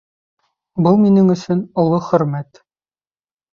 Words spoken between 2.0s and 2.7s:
хөрмәт